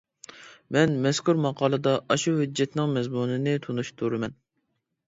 مەن 0.77 0.95
مەزكۇر 1.03 1.41
ماقالىدا 1.43 1.93
ئاشۇ 2.15 2.35
ھۆججەتنىڭ 2.41 2.97
مەزمۇنىنى 2.99 3.57
تونۇشتۇرىمەن. 3.69 4.41